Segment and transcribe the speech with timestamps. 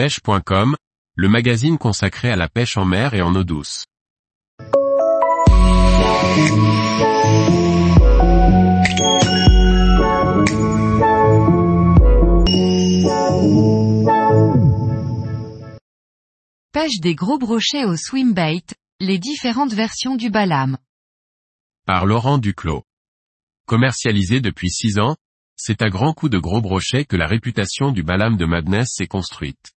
[0.00, 0.76] pêche.com,
[1.14, 3.84] le magazine consacré à la pêche en mer et en eau douce.
[16.72, 18.62] Pêche des gros brochets au swimbait,
[19.00, 20.78] les différentes versions du balam.
[21.84, 22.84] Par Laurent Duclos.
[23.66, 25.16] Commercialisé depuis 6 ans,
[25.56, 29.06] c'est à grands coups de gros brochets que la réputation du Balam de Madness s'est
[29.06, 29.74] construite.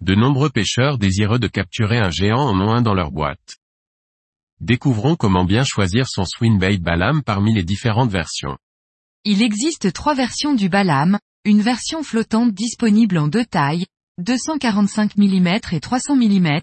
[0.00, 3.56] De nombreux pêcheurs désireux de capturer un géant en ont un dans leur boîte.
[4.60, 8.58] Découvrons comment bien choisir son swinbait Balam parmi les différentes versions.
[9.24, 13.86] Il existe trois versions du balam, une version flottante disponible en deux tailles,
[14.18, 16.60] 245 mm et 300 mm,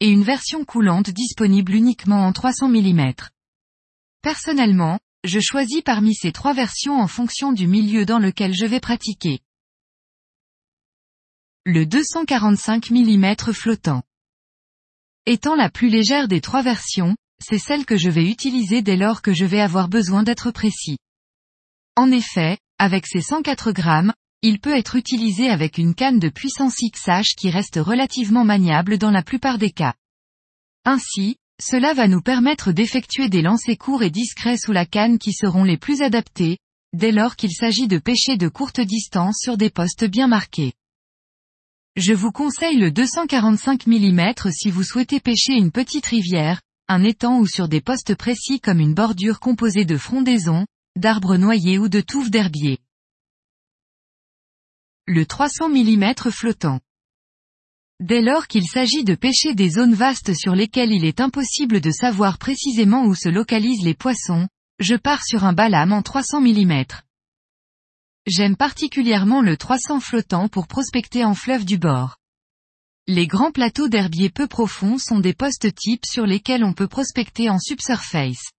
[0.00, 3.12] et une version coulante disponible uniquement en 300 mm.
[4.22, 8.80] Personnellement, je choisis parmi ces trois versions en fonction du milieu dans lequel je vais
[8.80, 9.40] pratiquer.
[11.68, 14.04] Le 245 mm flottant.
[15.26, 19.20] Étant la plus légère des trois versions, c'est celle que je vais utiliser dès lors
[19.20, 20.98] que je vais avoir besoin d'être précis.
[21.96, 26.76] En effet, avec ses 104 grammes, il peut être utilisé avec une canne de puissance
[26.76, 29.94] XH qui reste relativement maniable dans la plupart des cas.
[30.84, 35.32] Ainsi, cela va nous permettre d'effectuer des lancers courts et discrets sous la canne qui
[35.32, 36.58] seront les plus adaptés,
[36.92, 40.72] dès lors qu'il s'agit de pêcher de courtes distances sur des postes bien marqués.
[41.96, 47.38] Je vous conseille le 245 mm si vous souhaitez pêcher une petite rivière, un étang
[47.38, 50.66] ou sur des postes précis comme une bordure composée de frondaisons,
[50.96, 52.80] d'arbres noyés ou de touffes d'herbier.
[55.06, 56.80] Le 300 mm flottant.
[58.00, 61.90] Dès lors qu'il s'agit de pêcher des zones vastes sur lesquelles il est impossible de
[61.90, 64.48] savoir précisément où se localisent les poissons,
[64.80, 66.84] je pars sur un balam en 300 mm.
[68.26, 72.16] J'aime particulièrement le 300 flottant pour prospecter en fleuve du bord.
[73.06, 77.48] Les grands plateaux d'herbier peu profonds sont des postes types sur lesquels on peut prospecter
[77.48, 78.50] en subsurface.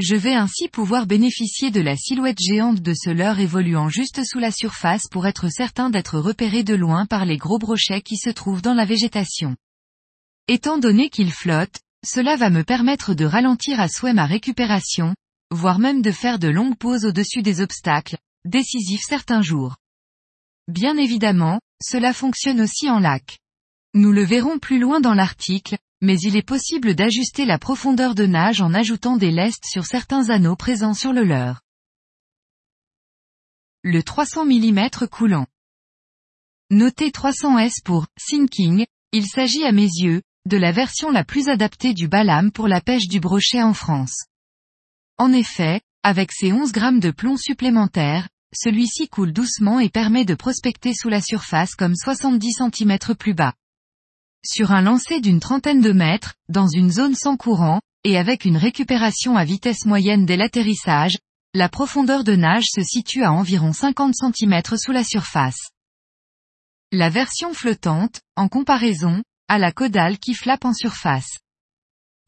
[0.00, 4.40] Je vais ainsi pouvoir bénéficier de la silhouette géante de ce leurre évoluant juste sous
[4.40, 8.30] la surface pour être certain d'être repéré de loin par les gros brochets qui se
[8.30, 9.54] trouvent dans la végétation.
[10.48, 15.14] Étant donné qu'il flotte, cela va me permettre de ralentir à souhait ma récupération,
[15.52, 19.76] voire même de faire de longues pauses au-dessus des obstacles, décisifs certains jours.
[20.68, 23.38] Bien évidemment, cela fonctionne aussi en lac.
[23.94, 28.26] Nous le verrons plus loin dans l'article, mais il est possible d'ajuster la profondeur de
[28.26, 31.60] nage en ajoutant des lestes sur certains anneaux présents sur le leurre.
[33.82, 35.46] Le 300 mm coulant.
[36.70, 41.92] Notez 300S pour sinking, il s'agit à mes yeux, de la version la plus adaptée
[41.92, 44.24] du balam pour la pêche du brochet en France.
[45.18, 50.34] En effet, avec ses 11 grammes de plomb supplémentaires, celui-ci coule doucement et permet de
[50.34, 53.54] prospecter sous la surface comme 70 cm plus bas.
[54.44, 58.56] Sur un lancer d'une trentaine de mètres, dans une zone sans courant, et avec une
[58.56, 61.18] récupération à vitesse moyenne dès l'atterrissage,
[61.54, 65.70] la profondeur de nage se situe à environ 50 cm sous la surface.
[66.90, 71.38] La version flottante, en comparaison, a la caudale qui flappe en surface.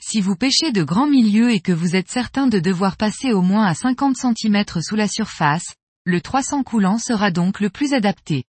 [0.00, 3.42] Si vous pêchez de grands milieux et que vous êtes certain de devoir passer au
[3.42, 5.74] moins à 50 cm sous la surface,
[6.04, 8.44] le 300 coulant sera donc le plus adapté.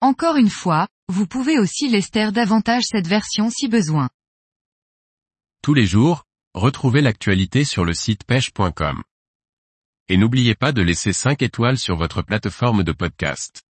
[0.00, 4.08] Encore une fois, vous pouvez aussi lester davantage cette version si besoin.
[5.62, 6.24] Tous les jours,
[6.54, 9.02] retrouvez l'actualité sur le site pêche.com.
[10.08, 13.62] Et n'oubliez pas de laisser 5 étoiles sur votre plateforme de podcast.